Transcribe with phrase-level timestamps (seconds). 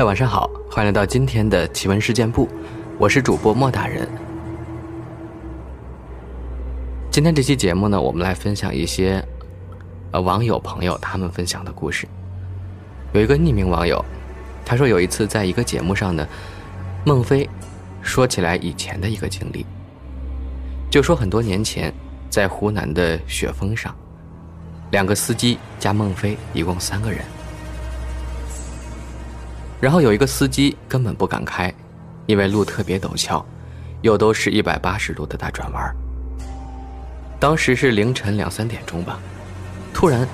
[0.00, 2.48] 嗨，晚上好，欢迎来到今天的奇闻事件部，
[2.96, 4.08] 我是主播莫大人。
[7.10, 9.22] 今天这期节目呢，我们来分享一些
[10.10, 12.08] 呃网友朋友他们分享的故事。
[13.12, 14.02] 有一个匿名网友，
[14.64, 16.26] 他说有一次在一个节目上呢，
[17.04, 17.46] 孟非
[18.00, 19.66] 说起来以前的一个经历，
[20.90, 21.92] 就说很多年前
[22.30, 23.94] 在湖南的雪峰上，
[24.92, 27.20] 两个司机加孟非一共三个人。
[29.80, 31.72] 然后有一个司机根本不敢开，
[32.26, 33.44] 因为路特别陡峭，
[34.02, 35.96] 又都是一百八十度的大转弯。
[37.38, 39.18] 当时是凌晨两三点钟吧，
[39.94, 40.28] 突然，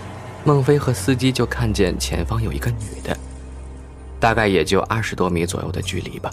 [0.45, 3.16] 孟非和司机就看见前方有一个女的，
[4.19, 6.28] 大概也就二十多米左右的距离吧。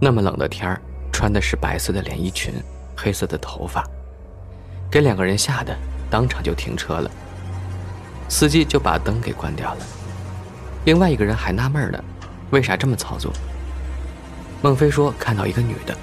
[0.00, 2.54] 那么冷的天儿，穿的是白色的连衣裙，
[2.96, 3.84] 黑色的头发，
[4.88, 5.76] 给两个人吓得
[6.08, 7.10] 当场就停车了。
[8.28, 9.80] 司机就把灯给关掉了。
[10.84, 12.02] 另外一个人还纳闷呢，
[12.50, 13.32] 为啥这么操作？
[14.62, 15.96] 孟非说看到一个女的，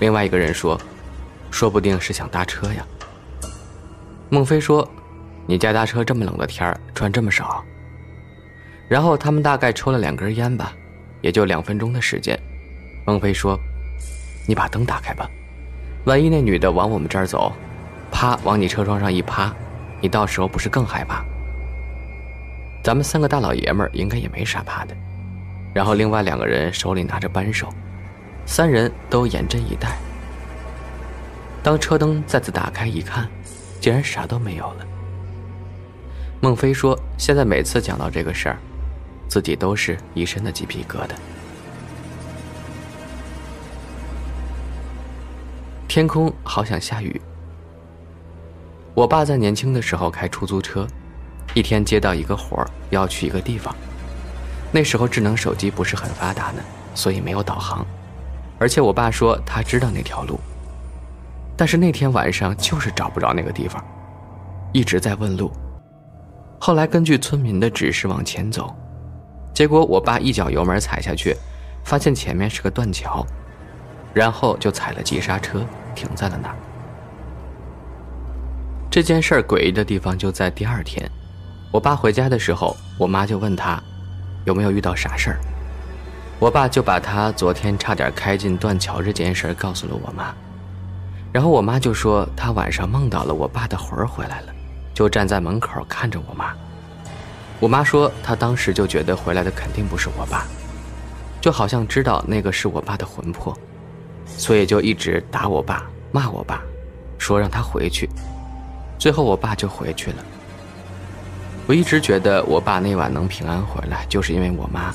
[0.00, 0.80] 另外一个人说，
[1.50, 2.86] 说不定是想搭车呀。
[4.30, 4.88] 孟非说，
[5.46, 7.62] 你家搭车这么冷的天儿穿这么少。
[8.88, 10.72] 然后他们大概抽了两根烟吧，
[11.20, 12.38] 也就两分钟的时间。
[13.04, 13.58] 孟非说，
[14.46, 15.28] 你把灯打开吧，
[16.04, 17.52] 万一那女的往我们这儿走，
[18.10, 19.52] 啪往你车窗上一趴，
[20.00, 21.24] 你到时候不是更害怕？
[22.84, 24.94] 咱们三个大老爷们儿应该也没啥怕的，
[25.74, 27.66] 然后另外两个人手里拿着扳手，
[28.44, 29.96] 三人都严阵以待。
[31.62, 33.26] 当车灯再次打开一看，
[33.80, 34.86] 竟然啥都没有了。
[36.42, 38.58] 孟非说：“现在每次讲到这个事儿，
[39.28, 41.12] 自己都是一身的鸡皮疙瘩。”
[45.88, 47.18] 天空好想下雨。
[48.92, 50.86] 我爸在年轻的时候开出租车。
[51.54, 53.74] 一天接到一个活儿，要去一个地方。
[54.72, 56.60] 那时候智能手机不是很发达呢，
[56.94, 57.86] 所以没有导航。
[58.58, 60.38] 而且我爸说他知道那条路，
[61.56, 63.82] 但是那天晚上就是找不着那个地方，
[64.72, 65.52] 一直在问路。
[66.58, 68.74] 后来根据村民的指示往前走，
[69.52, 71.36] 结果我爸一脚油门踩下去，
[71.84, 73.24] 发现前面是个断桥，
[74.12, 75.64] 然后就踩了急刹车，
[75.94, 76.56] 停在了那儿。
[78.90, 81.08] 这件事诡异的地方就在第二天。
[81.74, 83.82] 我爸回家的时候，我妈就问他，
[84.44, 85.40] 有没有遇到啥事儿。
[86.38, 90.32] 我爸就把他昨天差点开进断桥这件事告诉了我妈，
[91.32, 94.54] 然后我妈就说她晚上梦到了我爸的魂儿回来了，
[94.94, 96.54] 就站在门口看着我妈。
[97.58, 100.46] 我妈说她当时就觉得回来的肯定不是我爸，
[101.40, 103.52] 就好像知道那个是我爸的魂魄，
[104.36, 106.62] 所以就一直打我爸、骂我爸，
[107.18, 108.08] 说让他回去。
[108.96, 110.24] 最后我爸就回去了。
[111.66, 114.94] 我一直觉得我爸那晚能平安回来，就是因为我妈。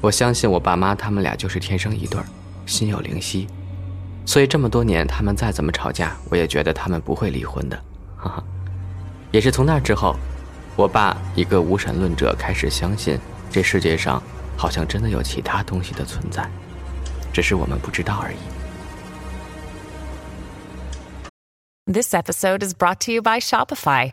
[0.00, 2.24] 我相信我爸妈他们俩就是天生一对儿，
[2.64, 3.46] 心有灵犀。
[4.24, 7.76] 所以这么多年，他们再怎么吵架，我也觉得他们不会离婚的。
[8.16, 8.44] 哈哈。
[9.32, 10.16] 也是从那之后，
[10.76, 13.18] 我爸一个无神论者开始相信，
[13.50, 14.22] 这世界上
[14.56, 16.48] 好像真的有其他东西的存在，
[17.34, 18.36] 只是我们不知道而已。
[21.92, 24.12] This episode is brought to you by Shopify.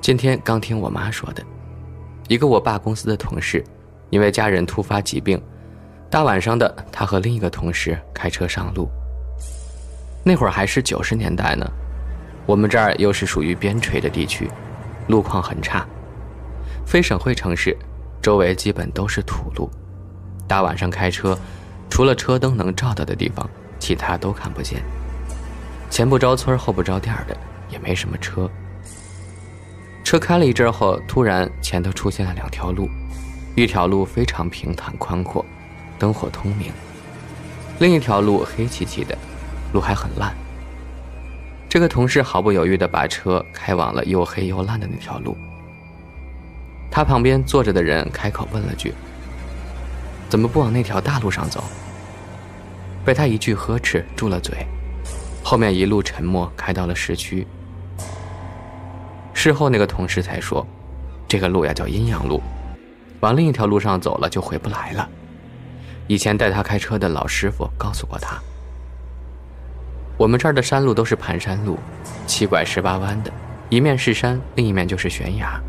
[0.00, 1.42] 今天刚听我妈说的，
[2.28, 3.62] 一个我爸公司的同事，
[4.10, 5.40] 因为家人突发疾病，
[6.08, 8.88] 大晚上的，他和另一个同事开车上路。
[10.24, 11.70] 那会儿还是九十年代呢，
[12.46, 14.48] 我们这儿又是属于边陲的地区，
[15.08, 15.86] 路况很差，
[16.86, 17.76] 非省会城市，
[18.22, 19.68] 周围基本都是土路，
[20.46, 21.38] 大晚上开车，
[21.90, 23.48] 除了车灯能照到的地方，
[23.78, 24.82] 其他都看不见。
[25.90, 27.36] 前不着村后不着店的，
[27.68, 28.48] 也没什么车。
[30.08, 32.88] 车开了一阵后，突然前头出现了两条路，
[33.54, 35.44] 一条路非常平坦宽阔，
[35.98, 36.70] 灯火通明；
[37.78, 39.14] 另一条路黑漆漆的，
[39.74, 40.34] 路还很烂。
[41.68, 45.36] 这个同事毫不犹豫地把车开往了又黑又烂的那条路。
[46.90, 48.94] 他旁边坐着的人开口问了句
[50.30, 51.62] ：“怎么不往那条大路上走？”
[53.04, 54.66] 被他一句呵斥住了嘴，
[55.44, 57.46] 后面一路沉默，开到了市区。
[59.38, 60.66] 事后，那个同事才说，
[61.28, 62.42] 这个路呀叫阴阳路，
[63.20, 65.08] 往另一条路上走了就回不来了。
[66.08, 68.36] 以前带他开车的老师傅告诉过他，
[70.16, 71.78] 我们这儿的山路都是盘山路，
[72.26, 73.30] 七拐十八弯的，
[73.68, 75.60] 一面是山，另一面就是悬崖。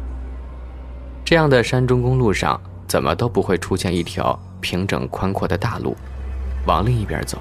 [1.24, 5.96] 这样的山中公路上，怎么都不会出现一条平整宽阔的大路，
[6.66, 7.38] 往另一边走，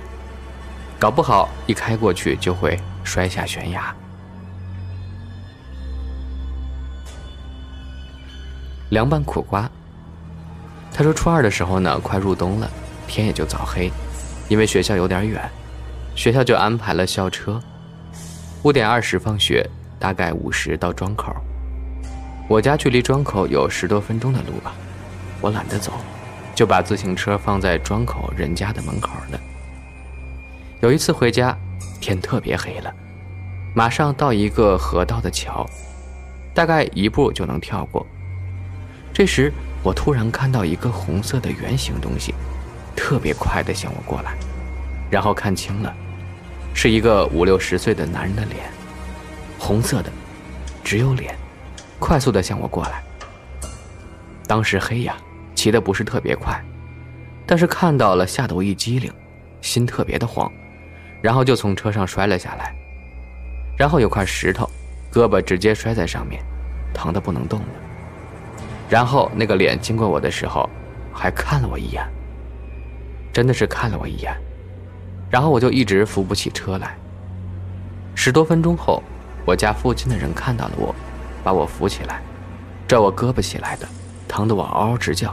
[0.99, 3.97] 搞不好一开过去就会摔下悬崖。
[8.91, 9.71] 凉拌苦瓜。
[10.93, 12.71] 他说初二的时候呢，快入冬了。
[13.07, 13.91] 天也就早黑，
[14.49, 15.51] 因为学校有点远，
[16.15, 17.59] 学校就安排了校车，
[18.63, 19.67] 五点二十放学，
[19.99, 21.35] 大概五十到庄口。
[22.49, 24.75] 我家距离庄口有十多分钟的路吧，
[25.41, 25.93] 我懒得走，
[26.55, 29.41] 就把自行车放在庄口人家的门口了。
[30.83, 31.57] 有一次回家，
[32.03, 32.93] 天特别黑了，
[33.75, 35.67] 马上到一个河道的桥，
[36.53, 38.07] 大概一步就能跳过。
[39.19, 42.33] 这时我突然看到一个红色的圆形东西。
[42.95, 44.37] 特别快的向我过来，
[45.11, 45.93] 然后看清了，
[46.73, 48.71] 是一个五六十岁的男人的脸，
[49.59, 50.13] 红色的，
[50.85, 51.35] 只有脸，
[51.99, 53.03] 快速的向我过来。
[54.47, 55.17] 当时黑呀，
[55.53, 56.57] 骑的不是特别快，
[57.45, 59.13] 但是看到了吓得我一激灵，
[59.61, 60.49] 心特别的慌，
[61.21, 62.73] 然后就从车上摔了下来，
[63.77, 64.71] 然后有块石头，
[65.13, 66.41] 胳膊直接摔在上面，
[66.95, 67.67] 疼的不能动了。
[68.89, 70.69] 然后那个脸经过我的时候，
[71.13, 72.03] 还看了我一眼。
[73.31, 74.35] 真的是看了我一眼，
[75.31, 76.97] 然后我就一直扶不起车来。
[78.15, 79.01] 十多分钟后，
[79.45, 80.93] 我家附近的人看到了我，
[81.45, 82.21] 把我扶起来，
[82.89, 83.87] 拽我胳膊起来的，
[84.27, 85.33] 疼得我嗷嗷直叫。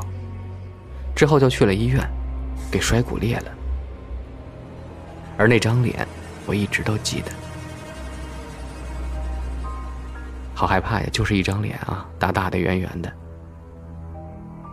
[1.15, 1.99] 之后就去了医院，
[2.69, 3.51] 给摔骨裂了。
[5.37, 6.07] 而那张脸，
[6.45, 7.31] 我一直都记得。
[10.53, 13.11] 好害怕呀，就是一张脸啊，大大的、圆圆的，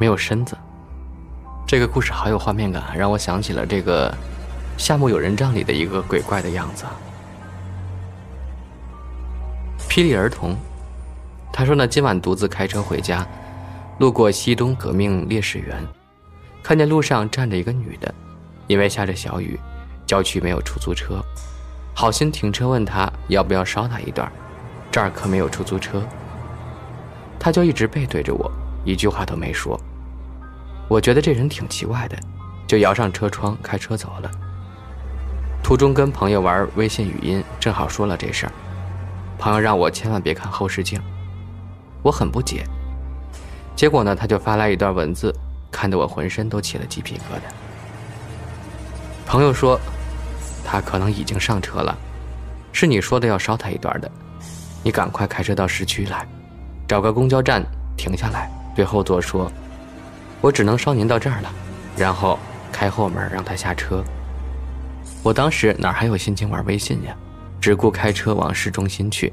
[0.03, 0.59] 没有身子。
[1.65, 4.11] 这个故事好有画面感，让我想起了这个
[4.77, 6.85] 《夏目友人帐》里的一个鬼怪的样子。
[9.89, 10.57] 霹雳儿童，
[11.53, 13.25] 他说呢，今晚独自开车回家，
[14.01, 15.77] 路过西东革命烈士园，
[16.65, 18.13] 看见路上站着一个女的，
[18.67, 19.57] 因为下着小雨，
[20.05, 21.23] 郊区没有出租车，
[21.95, 24.29] 好心停车问他要不要捎她一段，
[24.91, 26.03] 这儿可没有出租车。
[27.39, 28.51] 他就一直背对着我，
[28.85, 29.81] 一句话都没说。
[30.93, 32.19] 我觉得这人挺奇怪的，
[32.67, 34.31] 就摇上车窗开车走了。
[35.63, 38.53] 途中跟朋友玩微信语音，正好说了这事儿。
[39.39, 41.01] 朋友让我千万别看后视镜，
[42.03, 42.67] 我很不解。
[43.75, 45.35] 结果呢，他就发来一段文字，
[45.71, 47.51] 看得我浑身都起了鸡皮疙瘩。
[49.25, 49.81] 朋友说，
[50.63, 51.97] 他可能已经上车了，
[52.71, 54.11] 是你说的要捎他一段的，
[54.83, 56.29] 你赶快开车到市区来，
[56.87, 57.65] 找个公交站
[57.97, 59.51] 停下来，对后座说。
[60.43, 61.51] 我只能捎您到这儿了，
[61.97, 62.39] 然后
[62.73, 64.03] 开后门让他下车。
[65.23, 67.15] 我当时哪还有心情玩微信呀，
[67.61, 69.33] 只顾开车往市中心去。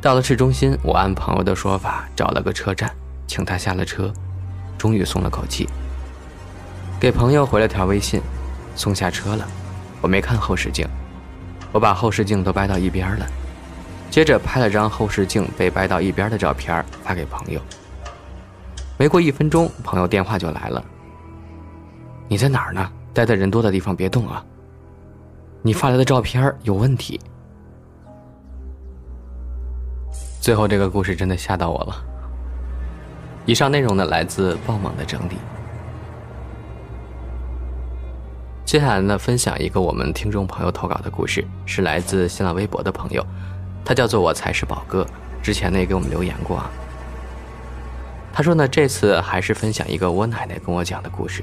[0.00, 2.90] 到了市中心，我按朋友的说法找了个车站，
[3.26, 4.10] 请他下了车，
[4.78, 5.68] 终于松了口气。
[6.98, 8.22] 给朋友回了条微信，
[8.74, 9.46] 送下车了。
[10.00, 10.88] 我没看后视镜，
[11.70, 13.26] 我把后视镜都掰到一边了，
[14.10, 17.60] 接着拍了张后视镜被掰到一边的照片发给朋友。
[18.98, 20.84] 没过一分钟，朋友电话就来了。
[22.26, 22.90] 你在哪儿呢？
[23.14, 24.44] 待在人多的地方别动啊！
[25.62, 27.20] 你发来的照片有问题。
[30.40, 32.04] 最后这个故事真的吓到我了。
[33.46, 35.36] 以上内容呢来自爆猛的整理。
[38.64, 43.24] 接下来呢，分享一个我们听众朋友投稿的故事，是来自新浪微博的朋友，
[43.84, 45.06] 他叫做我才是宝哥，
[45.42, 46.70] 之前呢也给我们留言过啊。
[48.38, 51.42] 他说呢，这次还是分享一个我奶奶跟我讲的故事，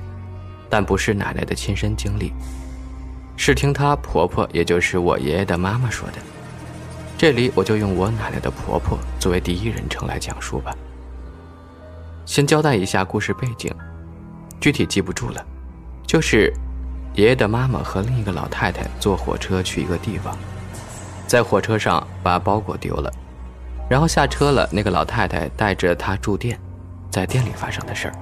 [0.70, 2.32] 但不是奶奶的亲身经历，
[3.36, 6.20] 是听她婆婆，也就是我爷爷的妈妈说的。
[7.18, 10.74] 这里我就用我奶奶的婆婆作为第一人称来讲述吧。
[12.26, 13.70] 先交代一下故事背景，
[14.62, 15.46] 具体记不住了，
[16.08, 16.54] 就是
[17.14, 20.34] 爷爷的妈妈和另一个老太太坐火车去一个地方，
[21.28, 23.12] 在火车上把包裹丢了，
[23.90, 26.58] 然后下车了，那个老太太带着她住店。
[27.10, 28.14] 在店里发生的事儿。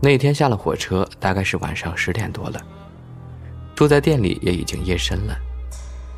[0.00, 2.60] 那天下了火车，大概是晚上十点多了。
[3.74, 5.34] 住在店里也已经夜深了，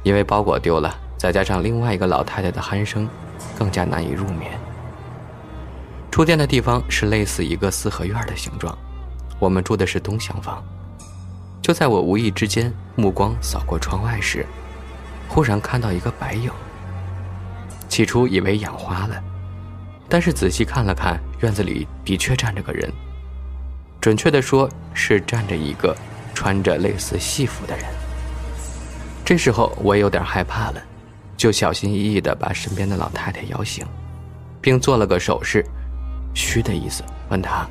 [0.02, 3.08] 因为包裹丢了，再加上另外一个老太太的鼾声，
[3.58, 4.52] 更加难以入眠。
[6.10, 8.76] 出店的地方是类似一个四合院的形状，
[9.38, 10.64] 我们住的是东厢房。
[11.62, 14.46] 就在我无意之间目光扫过窗外时，
[15.28, 16.50] 忽然看到一个白影。
[17.88, 19.22] 起初以为眼花了。
[20.08, 22.90] 但是仔细看了看，院子里的确站着个人，
[24.00, 25.96] 准确的说是站着一个
[26.34, 27.84] 穿着类似戏服的人。
[29.24, 30.80] 这时候我有点害怕了，
[31.36, 33.84] 就小心翼翼地把身边的老太太摇醒，
[34.60, 35.64] 并做了个手势，
[36.34, 37.66] 嘘的意思，问她：“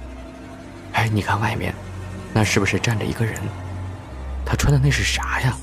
[0.92, 1.74] 哎，你看外面，
[2.34, 3.36] 那是不是站着一个人？
[4.46, 5.56] 他穿的那是啥呀？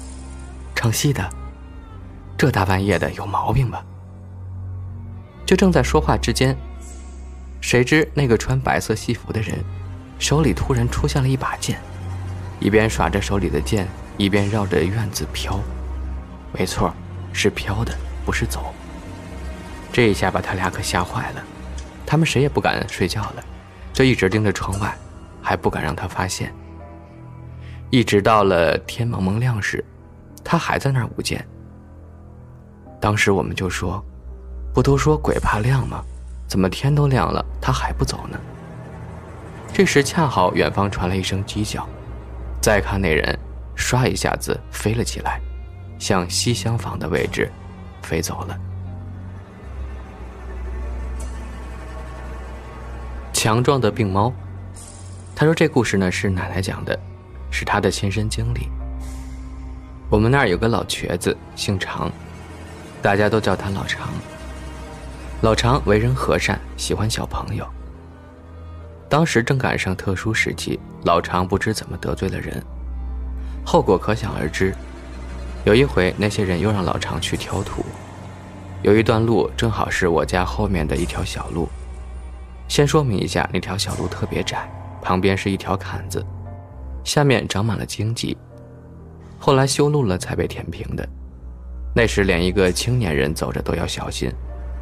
[0.74, 1.28] 唱戏的？
[2.38, 3.84] 这大半夜的有毛病吧？”
[5.52, 6.56] 就正在说话之间，
[7.60, 9.62] 谁知那个穿白色戏服的人
[10.18, 11.78] 手里突然出现了一把剑，
[12.58, 15.60] 一边耍着手里的剑，一边绕着院子飘。
[16.54, 16.90] 没错，
[17.34, 17.94] 是飘的，
[18.24, 18.72] 不是走。
[19.92, 21.44] 这一下把他俩可吓坏了，
[22.06, 23.44] 他们谁也不敢睡觉了，
[23.92, 24.96] 就一直盯着窗外，
[25.42, 26.50] 还不敢让他发现。
[27.90, 29.84] 一直到了天蒙蒙亮时，
[30.42, 31.46] 他还在那儿舞剑。
[32.98, 34.02] 当时我们就说
[34.72, 36.02] ：“不都说鬼怕亮吗？
[36.48, 38.38] 怎么天都亮了，他还不走呢？”
[39.72, 41.88] 这时恰好远方传来一声鸡叫，
[42.60, 43.38] 再看那人，
[43.76, 45.40] 唰一下子飞了起来。
[45.98, 47.48] 向西厢房的位置
[48.02, 48.58] 飞走了。
[53.32, 54.32] 强壮的病猫，
[55.34, 56.98] 他说这故事呢是奶奶讲的，
[57.52, 58.68] 是他的亲身经历。
[60.10, 62.10] 我们那儿有个老瘸子，姓常，
[63.00, 64.08] 大家都叫他老常。
[65.42, 67.66] 老常为人和善，喜欢小朋友。
[69.08, 72.62] 当时正赶上特殊时期，老常不知怎么得罪了人，
[73.66, 74.72] 后果可想而知。
[75.64, 77.84] 有一回，那些人又让老常去挑土。
[78.82, 81.68] 有一段路正好是我家后面的一条小路。
[82.68, 84.70] 先说明一下，那条小路特别窄，
[85.02, 86.24] 旁边是一条坎子，
[87.02, 88.36] 下面长满了荆棘。
[89.40, 91.04] 后来修路了才被填平的。
[91.96, 94.32] 那时连一个青年人走着都要小心，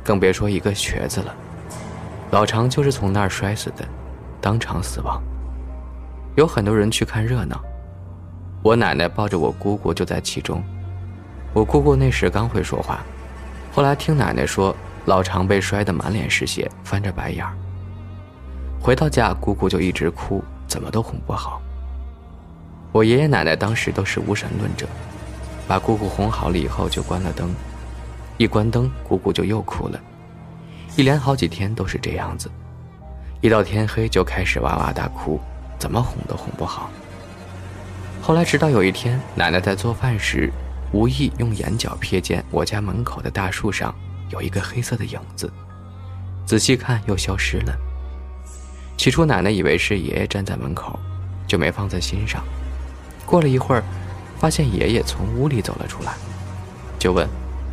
[0.04, 1.34] 更别说一个瘸子了。
[2.30, 3.84] 老常就是从那儿摔死的，
[4.40, 5.20] 当场死亡。
[6.36, 7.60] 有很多人去看热闹。
[8.62, 10.62] 我奶奶抱着我姑姑就在其中，
[11.52, 13.00] 我姑姑那时刚会说话，
[13.72, 14.76] 后来听奶奶说，
[15.06, 17.52] 老常被摔得满脸是血，翻着白眼儿。
[18.80, 21.60] 回到家，姑姑就一直哭，怎么都哄不好。
[22.92, 24.86] 我爷爷奶奶当时都是无神论者，
[25.66, 27.54] 把姑姑哄好了以后就关了灯，
[28.40, 30.00] 一关灯，姑姑就又哭了，
[30.96, 32.50] 一连好几天都是这样子，
[33.42, 35.38] 一到天黑就开始哇哇大哭，
[35.78, 36.90] 怎么哄都哄不好。
[38.22, 40.50] 后来，直到有一天，奶奶在做饭时，
[40.90, 43.94] 无意用眼角瞥见我家门口的大树上
[44.30, 45.52] 有一个黑色的影子，
[46.46, 47.76] 仔细看又消失了。
[48.96, 50.98] 起初，奶奶以为是爷爷站在门口，
[51.46, 52.42] 就没放在心上。
[53.26, 53.84] 过了一会儿，
[54.38, 56.14] 发现爷爷从屋里走了出来，
[56.98, 57.28] 就问：“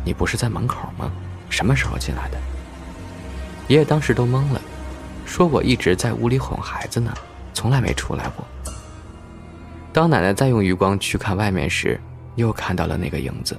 [0.08, 1.12] 你不是在门口吗？
[1.50, 2.38] 什么时候进来的？”
[3.68, 4.60] 爷爷当时都懵了，
[5.26, 7.12] 说：“我一直在屋里哄孩子呢，
[7.52, 8.42] 从来没出来过。”
[9.92, 12.00] 当奶奶再用余光去看外面时，
[12.36, 13.54] 又看到了那个影子。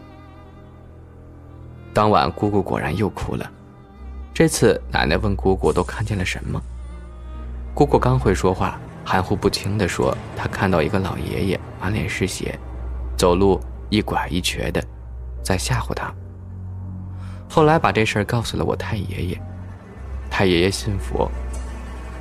[1.93, 3.47] 当晚，姑姑果然又哭了。
[4.33, 6.59] 这次，奶奶问姑姑都看见了什么。
[7.75, 12.57] 姑姑刚会说话，含糊不清地说：“她看到一个老爷爷，满脸是血，
[13.15, 14.83] 走路一拐一瘸的，
[15.43, 16.11] 在吓唬她。”
[17.49, 19.41] 后来把这事儿告诉了我太爷爷，
[20.29, 21.29] 太爷爷信佛，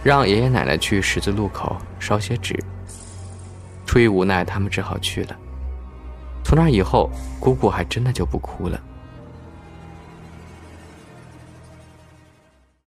[0.03, 2.59] 让爷爷奶奶去十字路口烧些纸。
[3.85, 5.37] 出于无奈，他们只好去了。
[6.43, 8.81] 从那以后，姑姑还真的就不哭了。